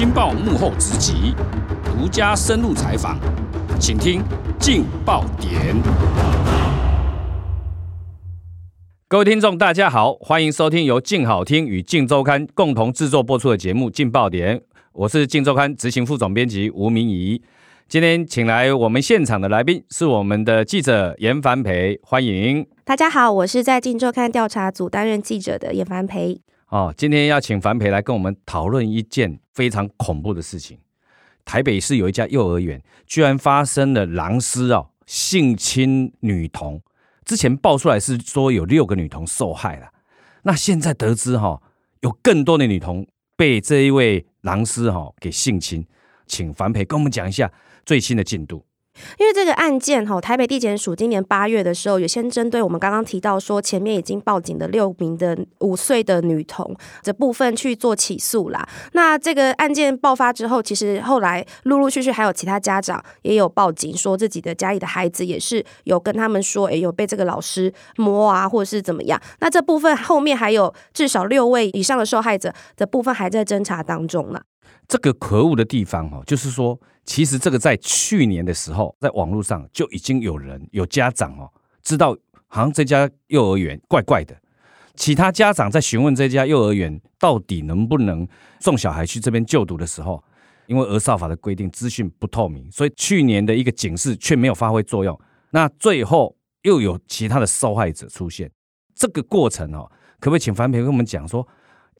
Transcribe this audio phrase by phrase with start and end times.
[0.00, 1.34] 镜报幕后直击，
[1.84, 3.18] 独家深入采访，
[3.78, 4.22] 请听
[4.58, 5.76] 劲爆点。
[9.06, 14.56] 各位听众，大家好，欢迎收听由镜好听与镜周刊共同制作播出的节目《劲爆点》，
[14.94, 17.42] 我是镜周刊执行副总编辑吴明仪。
[17.86, 22.66] 今天请来我们现场的来宾是我们的记者严凡培，欢迎。
[22.90, 26.40] 大家好，我是在镜周刊调查组担任记者的叶凡培。
[26.70, 30.76] 哦，今天要请凡培来跟我们讨论一件非常恐怖的事情。
[31.44, 36.82] 台北市有一家幼儿园，居然发生了狼师哦性侵女童。
[37.24, 39.86] 之前爆出来是说有六个女童受害了，
[40.42, 41.62] 那现在得知哈、哦、
[42.00, 45.86] 有更多的女童被这一位狼师哈、哦、给性侵，
[46.26, 47.52] 请凡培跟我们讲一下。
[47.86, 48.64] 最新的进度，
[49.18, 58.68] 因为这个案件哈，台北地检署今年八月的时候，有先针对我们刚刚提到说前面已经报警的六名的五岁的女童这部分去做起诉啦。
[58.92, 69.20] 那这个案件爆发之后，其实后来陆陆续续还有其他家长也有报警，说自己的家里的孩子也是有跟他们说，哎，有被这个老师摸啊，或者是怎么样。
[69.40, 74.40] 那这部分后面还有至少六位以上的受害者的部分还在侦查当中呢。
[74.88, 81.50] 这个可恶的地方哦，就是说，其实这个在去年的时候，在网络上就已经有人有家长哦，
[81.82, 82.16] 知道
[82.48, 84.36] 好像这家幼儿园怪怪的，
[84.96, 88.26] 其他家长在询问这家幼儿园到底能不能
[88.58, 90.22] 送小孩去这边就读的时候，
[90.66, 95.18] 因为儿少法的规定资讯不透明，所以去年的一个警示却没有发挥作用。
[95.50, 98.50] 那最后又有其他的受害者出现，
[98.94, 101.46] 这个过程哦，可不可以请樊培跟我们讲说？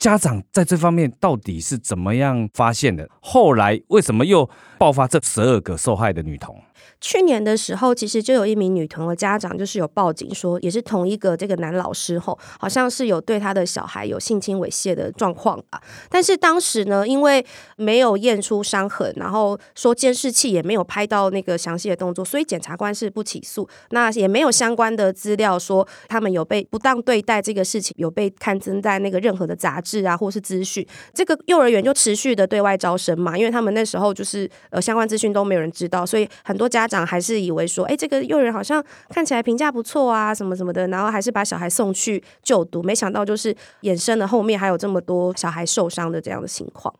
[0.01, 3.07] 家长在这方面到底是怎么样发现的？
[3.21, 4.49] 后来为什么又
[4.79, 6.59] 爆发这十二个受害的女童？
[7.01, 15.81] 去年的时候，其实就有一名女童的家长，就是有报警说，也是同一个这个男老师后，好像是有对他的小孩有性侵猥亵的状况啊。
[16.09, 17.45] 但是当时呢，因为
[17.77, 23.69] 没有验出伤痕，然后说监视器也没有拍到那个详细的动作，所以检察官是不起诉。
[23.91, 30.87] 那也没有相关的资料说他们有被不当对待这个事情有被刊登在那个任何的杂志啊，或是资讯。
[31.15, 36.87] 这个幼儿园就持续的对外招生嘛，因为他们那时候就是呃相关资讯都没有人知道，所以很多家。
[36.91, 46.93] 长还是以为说，哎，这个幼儿园好像看起来评价不错啊，什么什么的，然后还是把小孩送去就读，没想到就是衍生了后面还有这么多小孩受伤的这样的情况。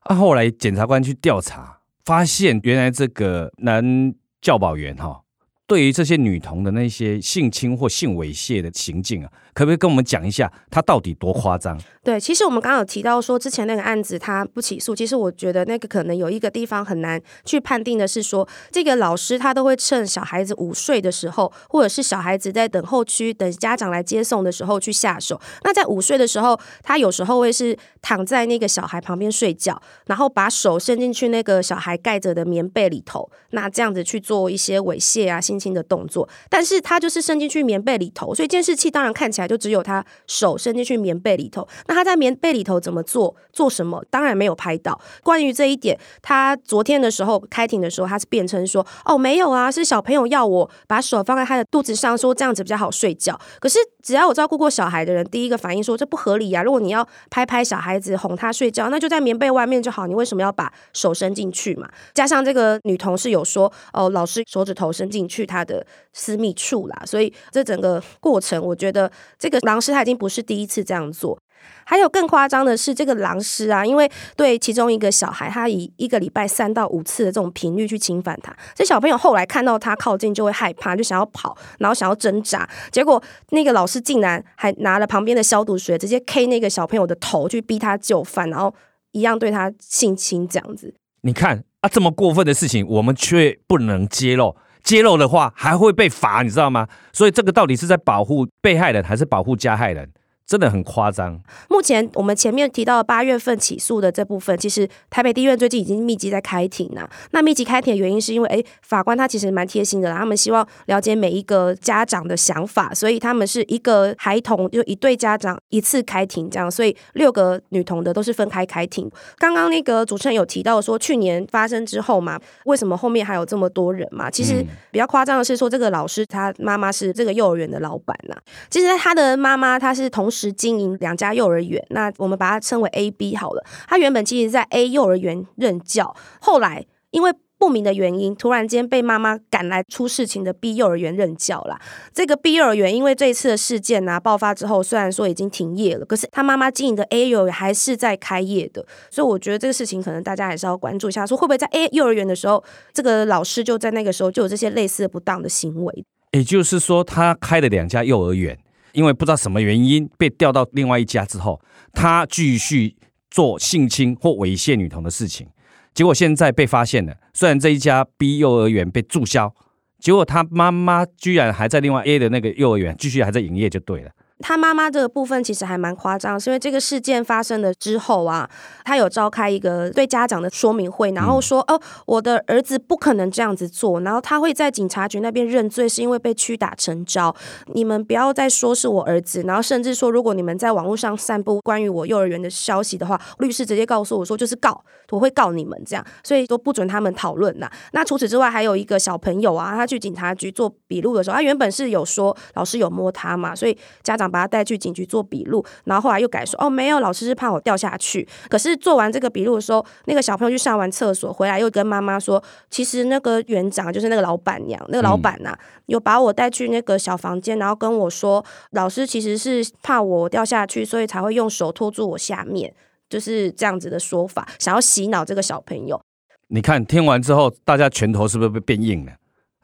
[0.00, 5.22] 啊，后来检察官去调查，发现原来这个男教保员哈。
[5.68, 11.80] 对于这些女童的那些性侵或性猥亵的行径啊，可不可以跟我们讲一下，他到底多夸张？
[12.04, 25.40] 对，其实我们刚刚有提到说，之前那个案子他不起诉，其实我觉得那个可能有一个地方很难去判定的是说，这个老师他都会趁小孩子午睡的时候，或者是小孩子在等候区等家长来接送的时候去下手。
[25.64, 35.56] 那在午睡的时候，他有时候会是躺在那个小孩旁边睡觉，然后把手伸进去那个小孩盖着的棉被里头，那这样子去做一些猥亵啊性。
[35.58, 41.66] 侵的动作，但是他就是伸进去棉被里头，所以监视器当然看起来就只有他手伸进去棉被里头。
[41.86, 45.00] 那他在棉被里头怎么做，做什么，当然没有拍到。
[45.22, 56.64] 关于这一点，他昨天的时候开庭的时候，他是辩称说：“哦，没有啊，是小朋友要我把手放在他的肚子上，说这样子比较好睡觉。”可是只要有照顾过小孩的人，第一个反应说这不合理呀、啊。
[56.64, 61.88] 如果你要拍拍小孩子哄他睡觉，那就在棉被外面就好，你为什么要把手伸进去嘛？
[62.12, 71.38] 加上这个女同事有说：“哦，老师手指头伸进去。”他的私密处啦，所以这整个过程，我觉得这个狼师他已经不是第一次这样做。
[71.84, 83.20] 还有更夸张的是，这个狼师啊，因为对其中一个小孩，他以一个礼拜三到五次的这种频率去侵犯他，这小朋友后来看到他靠近就会害怕，就想要跑，然后想要挣扎，结果
[83.50, 88.72] 那个老师竟然还拿了旁边的消毒水，直接 K 那个小朋友的头，去逼他就范，然后
[89.10, 90.94] 一样对他性侵这样子。
[91.22, 94.54] 你看啊，这么过分的事情，我们却不能揭露。
[94.86, 96.86] 揭露的话还会被罚，你知道吗？
[97.12, 100.08] 所以这个到底是在保护被害人还是保护加害人？
[100.46, 101.40] 真的很夸张。
[101.68, 107.08] 目前我们前面提到八月份起诉的这部分，其实台北地院最近已经密集在开庭了。
[107.32, 119.10] 那密集开庭的原因是因为，哎，法官他其实蛮贴心的，他们希望了解每一个家长的想法，所以他们是一个孩童就一对家长一次开庭这样，所以六个女童的都是分开开庭。
[119.38, 124.30] 刚刚那个主持人有提到说，去年发生之后嘛，为什么后面还有这么多人嘛？
[124.30, 128.36] 其实比较夸张的是说，这个老师他妈妈是这个幼儿园的老板呐。
[128.70, 133.64] 其实他的妈妈她是同是经营两家幼儿园，那我们把它称为 A、B 好了。
[133.88, 141.80] 他原本其实，在 A 幼儿园任教，后来因为不明的原因，突然间被妈妈赶来出事情的 B 幼儿园任教啦。
[142.12, 148.84] 这个 B 幼儿园因为这一次的事件啊爆发之后，虽然说已经停业了，可是他妈妈经营的 A 幼儿园还是在开业的。
[149.10, 152.62] 所以我觉得这个事情可能大家还是要关注一下，说会不会在 A 幼儿园的时候，
[152.92, 156.04] 这个老师就在那个时候就有这些类似的不当的行为。
[156.32, 158.58] 也就是说，他开了两家幼儿园，
[158.96, 161.60] 因为不知道什么原因被调到另外一家之后，
[161.92, 162.96] 他继续
[163.30, 165.46] 做性侵或猥亵女童的事情。
[165.92, 169.54] 结果现在被发现了，虽然这一家 B 幼儿园被注销，
[169.98, 174.10] 结果他妈妈居然还在另外 A 的那个幼儿园继续还在营业，就对了。
[174.40, 178.48] 他妈妈这个部分其实还蛮夸张，是因为这个事件发生了之后啊，
[178.84, 187.34] 他有召开一个对家长的说明会，然后说：“哦，我的儿子不可能这样子做，然后他会在警察局那边认罪，是因为被屈打成招。
[187.72, 197.70] 你们不要再说是我儿子，然后甚至说，如果你们在网络上散布关于我幼儿园的消息的话，律师直接告诉我说就是告，我会告你们这样，所以都不准他们讨论呐。
[197.92, 204.25] 那除此之外，还有一个小朋友啊，他去警察局做笔录的时候，他原本是有说老师有摸他嘛，所以家长。
[204.30, 208.26] 把他带去警局做笔录，然后后来又改说哦，没有，老师是怕我掉下去。
[208.48, 222.72] 可是做完这个笔录的时候，那个小朋友去上完厕所回来，又跟妈妈说，其实那个园长就是那个老板娘，那个老板呐、啊，有把我带去那个小房间，然后跟我说，老师其实是怕我掉下去，所以才会用手托住我下面，
[223.08, 226.00] 就是这样子的说法，想要洗脑这个小朋友。
[226.48, 229.12] 你看听完之后，大家拳头是不是被变硬了？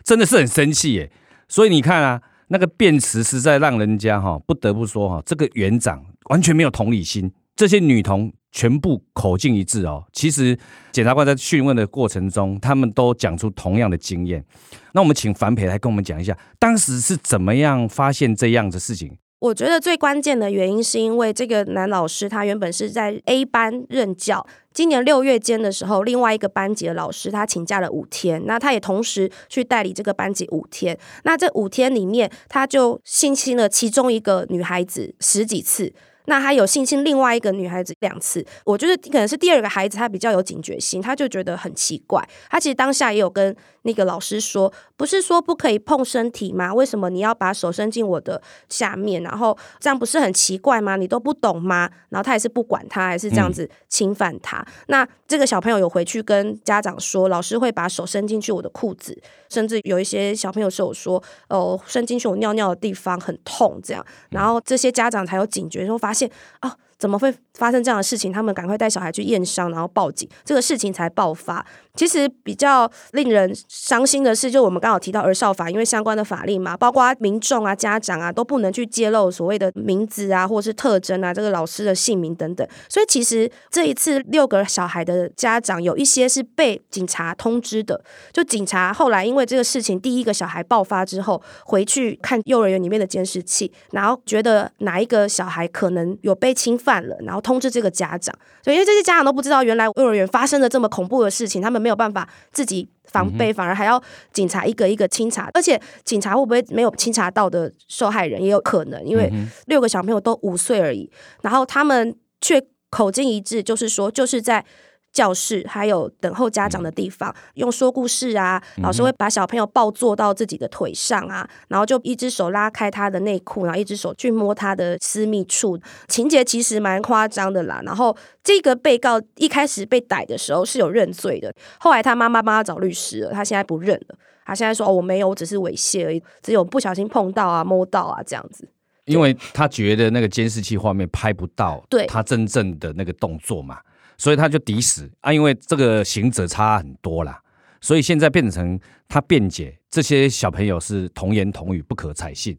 [0.04, 1.10] 真的是很生气耶。
[1.48, 2.20] 所以你看啊。
[2.52, 7.32] 那个辩词实在让人家哈不得不说哈，这个园长完全没有同理心。
[7.56, 10.04] 这些女童全部口径一致哦。
[10.12, 10.58] 其实
[10.90, 14.44] 检察官在讯问的过程中，他们都讲出同样的经验。
[14.92, 19.16] 那我们请樊培来跟我们讲一下，当时是怎么样发现这样的事情？
[19.42, 35.92] 我觉得最关键的原因是因为这个男老师他原本是在 A 班任教，今年六月间的时候，另外一个班级的老师他请假了五天，那他也同时去代理这个班级五天，那这五天里面他就性侵了其中一个女孩子十几次。
[36.26, 42.26] 那他有性侵另外一个女孩子两次，我觉得可能是第二个孩子他比较有警觉心，他就觉得很奇怪。
[42.50, 46.72] 他其实当下也有跟那个老师说，不是说不可以碰身体吗？
[46.72, 49.22] 为什么你要把手伸进我的下面？
[49.22, 50.96] 然后这样不是很奇怪吗？
[50.96, 51.90] 你都不懂吗？
[52.10, 54.58] 然后他也是不管他，还是这样子侵犯他。
[54.58, 64.04] 嗯、那这个小朋友有回去跟家长说，老师会把手伸进去我的裤子，甚至有一些小朋友是有说，哦，伸进去我尿尿的地方很痛这样。
[64.30, 66.21] 然后这些家长才有警觉，说发现
[66.60, 66.76] 啊。
[67.02, 68.32] 怎么会发生这样的事情？
[68.32, 71.66] 他们赶快带小孩去验伤，然后报警，这个事情才爆发。
[71.96, 82.66] 其实比较令人伤心的是，就我们刚好提到儿少法，因为相关的法令嘛，包括民众啊、家长啊都不能去揭露所谓的名字啊，或是特征啊，这个老师的姓名等等。
[82.88, 88.00] 所以其实这一次六个小孩的家长有一些是被警察通知的，
[88.32, 96.91] 就警察后来因为这个事情，第一个小孩爆发之后，回去看幼儿园里面的监视器，然后觉得哪一个小孩可能有被侵犯。
[97.00, 104.02] 了，然后通知这个家长，所以因为这些家长都不知道原来幼儿园发生了这么恐怖的事情，他们没有办法自己防备，反而还要
[104.32, 109.32] 警察一个一个清查，而且警察会不会没有清查到的受害人也有可能，因为
[109.66, 111.10] 六个小朋友都五岁而已，
[111.42, 114.64] 然后他们却口径一致，就是说就是在。
[115.12, 125.78] 教室还有等候家长的地方，用说故事啊，老师会把小朋友抱坐到自己的腿上啊，然后就一只手拉开他的内裤，然后一只手去摸他的私密处，
[126.08, 127.82] 情节其实蛮夸张的啦。
[127.84, 134.16] 然后这个被告一开始被逮的时候是有认罪的，后来他妈妈帮他找律师了，他现在不认了，
[134.46, 138.66] 他现在说哦，我没有，我只是猥亵而已，只有不小心碰到啊、摸到啊这样子。
[139.04, 143.78] 因为他觉得那个监视器画面拍不到对他真正的那个动作嘛。
[144.22, 147.42] 所以他就抵死啊，因为这个刑责差很多啦，
[147.80, 152.56] 所以现在变成他辩解，这些小朋友是童言童语，不可采信。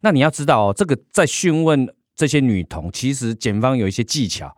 [0.00, 4.54] 那你要知道哦，这个在讯问这些女童，其实检方有一些技巧。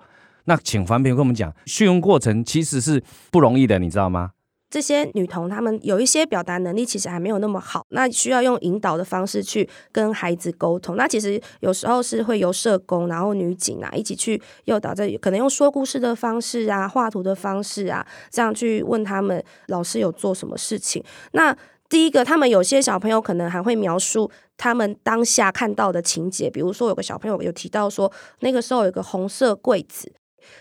[0.47, 4.33] 那请樊平跟我们讲，讯问过程其实是不容易的，你知道吗？
[4.70, 10.96] 这些女童，她们有一些表达能力其实还没有那么好，那需要用引导的方式去跟孩子沟通。
[10.96, 21.02] 那其实有时候是会由社工，然后女警啊一起去诱导，这可能用说故事的方式啊、画图的方式啊，这样去问他们老师有做什么事情。
[21.32, 21.56] 那
[21.88, 30.12] 第一个，他们有些小朋友可能还会描述他们当下看到的情节，比如说有个小朋友有提到说，那个时候有个红色柜子。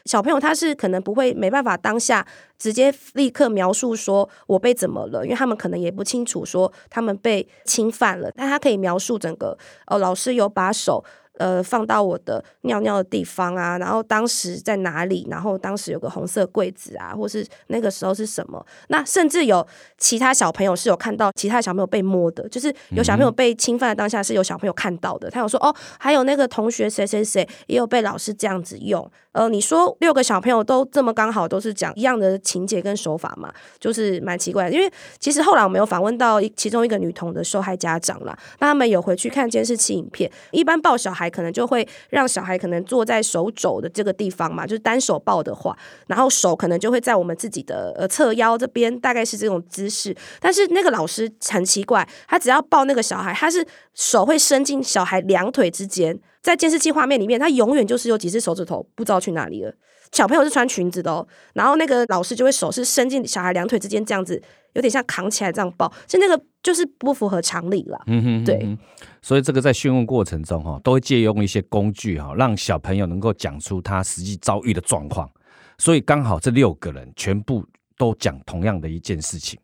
[0.05, 2.25] 小朋友他是可能不会没办法当下
[2.57, 11.03] 直接立刻描述说我被怎么了，因为他们可能也不清楚说他们被侵犯了，但他可以描述整个哦，老师有把手
[11.39, 18.63] 呃放到我的尿尿的地方啊，然后当时在哪里，然后当时有个红色柜子啊，或是那个时候是什么？
[18.89, 19.65] 那甚至有
[19.97, 29.09] 其他小朋友是有看到其他小朋友被摸的，就是有小朋友被侵犯的当下是有小朋友看到的，他有说哦，还有那个同学谁谁谁也有被老师这样子用。
[29.31, 34.75] 呃，你说六个小朋友都这么刚好都是讲一样的情节跟手法嘛，就是蛮奇怪的。
[34.75, 40.29] 因为其实后来我们有访问到其中一个女童的受害家长啦，那他们有回去看监视器影片。
[40.51, 50.15] 一般抱小孩可能就会让小孩可能坐在手肘的这个地方嘛，就是单手抱的话，然后手可能就会在我们自己的呃侧腰这边，大概是这种姿势。
[50.39, 56.19] 但是那个老师很奇怪，他只要抱那个小孩，他是手会伸进小孩两腿之间。
[56.41, 59.73] 在监视器画面里面，他永远就是有几只手指头不知道去哪里了。
[60.11, 64.41] 小朋友是穿裙子的哦，然后那个老师就会手是伸进小孩两腿之间，这样子
[64.73, 68.01] 有点像扛起来这样抱，是那个就是不符合常理了。
[68.07, 68.77] 嗯哼，对。
[69.21, 75.29] 所以这个在讯问过程中哈，都会借用一些工具哈，让小朋友能够讲出他实际遭遇的状况。
[75.77, 77.65] 所以刚好这六个人全部
[77.97, 79.59] 都讲同样的一件事情。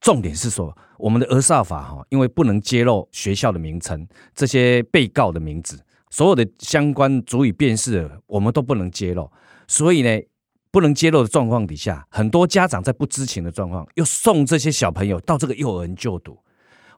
[0.00, 5.80] 重点是说，我们的儿少法哈，因为不能揭露学校的名称，这些被告的名字。
[6.10, 9.30] 所有的相关足以辨识的，我们都不能揭露。
[9.66, 10.10] 所以呢，
[10.74, 16.36] 不能揭露的状况底下，很多家长在不知情的状况，又送这些小朋友到这个幼儿园就读，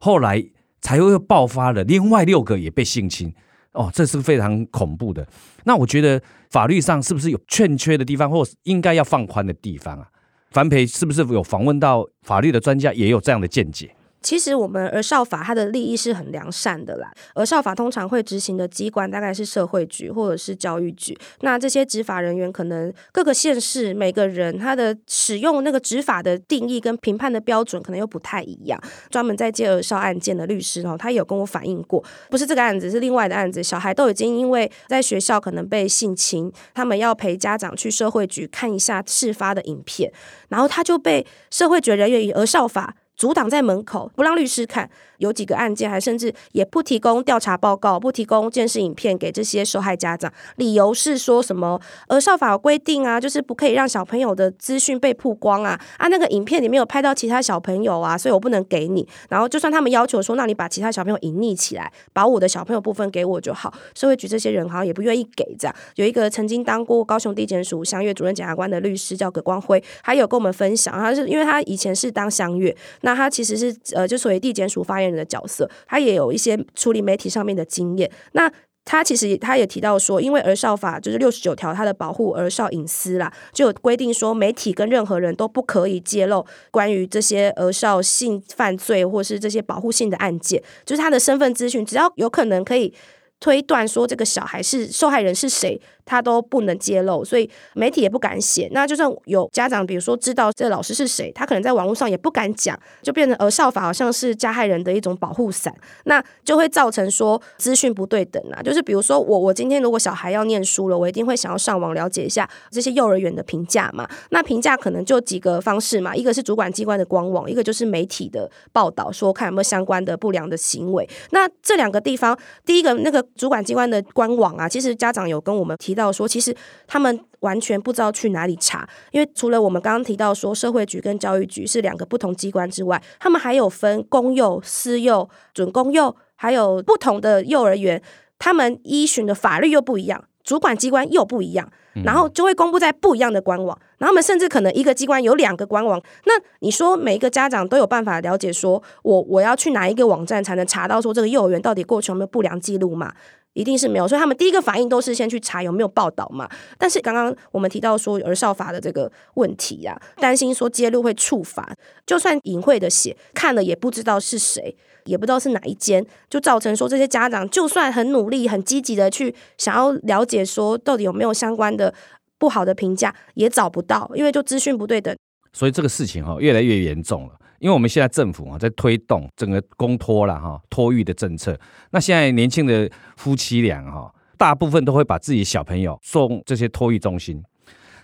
[0.00, 0.42] 后来
[0.80, 1.84] 才会爆发了。
[1.84, 3.34] 另外六个也被性侵，
[3.72, 5.28] 哦，这是非常恐怖的。
[5.64, 6.18] 那我觉得
[6.48, 10.08] 法律上是不是有欠缺的地方，或应该要放宽的地方啊？
[10.52, 13.94] 樊培是不是有访问到法律的专家，也有这样的见解？
[14.22, 17.12] 其实我们儿少法它的利益是很良善的啦。
[17.34, 21.16] 儿少法通常会执行的机关大概是社会局或者是教育局。
[21.40, 28.80] 那这些执法人员可能各个县市每个人他的使用那个执法的定义跟评判的标准可能又不太一样。
[29.10, 33.62] 专门在接儿少案件的律师哦，他有跟我反映过，不是这个案子，是另外的案子。
[33.62, 40.12] 小孩都已经因为在学校可能被性侵，他们要陪家长去社会局看一下事发的影片，
[40.48, 44.88] 然后他就被社会局人员以儿少法阻挡在门口，不让律师看。
[45.18, 51.80] 有几个案件还甚至也不提供调查报告，不提供监视影片给这些受害家长，理由是说什么？
[52.08, 59.08] 儿少法规定啊，就是不可以让小朋友的资讯被曝光啊啊，那个影片里面有拍到其他小朋友啊，所以我不能给你。
[59.30, 63.72] 然后就算他们要求说，那你把其他小朋友隐匿起来，把我的小朋友部分给我就好。
[63.94, 65.74] 社会局这些人好像也不愿意给这样。
[65.94, 78.10] 有一个曾经当过高雄地检署襄阅主任检察官的律师叫葛光辉，他有跟我们分享，他是因为他以前是当相约，那他其实是呃就属于地检署发言人的角色，他也有一些处理媒体上面的经验。
[78.32, 78.50] 那
[78.84, 92.92] 他其实他也提到说，因为儿少法就是六十九条，它的保护儿少隐私啦，就有规定说，媒体跟任何人都不可以揭露关于这些儿少性犯罪或是这些保护性的案件，就是他的身份资讯，只要有可能可以
[93.38, 95.80] 推断说这个小孩是受害人是谁。
[96.06, 98.68] 他都不能揭露，所以媒体也不敢写。
[98.72, 108.62] 那就算有家长，比如说知道这老师是谁，他可能在网络上也不敢讲，就变成儿少法好像是加害人的一种保护伞，那就会造成说资讯不对等啊。
[108.62, 114.08] 就是比如说我，我今天如果小孩要念书了，我一定会想要上网了解一下这些幼儿园的评价嘛。
[114.30, 121.08] 那评价可能就几个方式嘛，一个是主管机关的官网，一个就是媒体的报道，说看有没有相关的不良的行为。
[121.30, 125.95] 那这两个地方，第一个那个主管机关的官网啊，其实家长有跟我们提。
[125.96, 126.54] 到说，其实
[126.86, 138.00] 他们完全不知道去哪里查，因为除了我们刚刚提到说社会局跟教育局是两个不同机关之外，他们还有分公幼、私幼、准公幼，还有不同的幼儿园，
[138.38, 141.68] 他们依循的法律又不一样，主管机关又不一样，
[142.04, 153.12] 然后就会公布在不一样的官网，然后我们甚至可能一个机关有两个官网，那你说每一个家长都有办法了解说，我我要去哪一个网站才能查到说这个幼儿园到底过去有没有不良记录吗？
[153.56, 156.46] 一定是没有，所以他们第一个反应都是先去查有没有报道嘛。
[156.76, 171.94] 但是刚刚我们提到说儿少法的这个问题呀、啊，担心说揭露会触法，就算隐晦的写，看了也不知道是谁，也不知道是哪一间，就造成说这些家长就算很努力、很积极的去想要了解说到底有没有相关的
[172.38, 175.16] 不好的评价，也找不到，因为就资讯不对等。
[175.54, 177.32] 所以这个事情哈越来越严重了。
[177.58, 181.58] 因为我们现在政府啊在推动整个公托了哈托育的政策，
[181.90, 187.42] 那现在年轻的夫妻俩哈，大部分都会把自己小朋友送这些托育中心。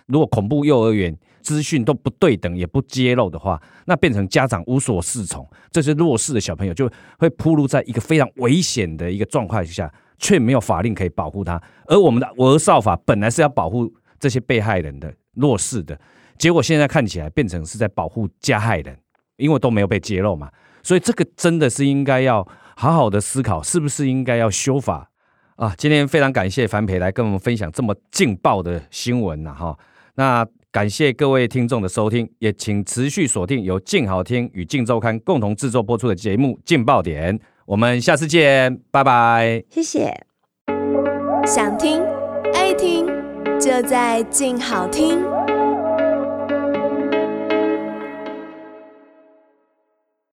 [0.07, 11.61] 如果恐怖幼儿园资讯都不对等也不揭露的话，那变成家长无所适从，这些弱势的小朋友就会暴露在一个非常危险的一个状况下，却没有法令可以保护他。
[11.85, 15.97] 而我们的儿少法本来是要保护这些被害人的弱势的，
[16.37, 18.97] 结果现在看起来变成是在保护加害人。
[19.43, 20.49] 因为都没有被揭露嘛，
[20.81, 22.47] 所以这个真的是应该要
[22.77, 25.09] 好好的思考，是不是应该要修法，
[25.57, 29.77] 啊，今天非常感谢樊培来跟我们分享这么劲爆的新闻呐哈。
[30.15, 37.37] 那感谢各位听众的收听，也请持续锁定由静好听与静周刊共同制作播出的节目《劲爆点》。
[37.65, 39.61] 我们下次见，拜拜。
[39.69, 40.11] 谢谢。
[41.45, 42.01] 想听
[42.53, 43.05] 爱听，
[43.59, 45.42] 就在静好听。